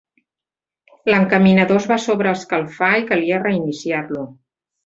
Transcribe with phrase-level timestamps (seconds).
[1.11, 4.27] L'encaminador es va sobreescalfar i calia reiniciar-lo.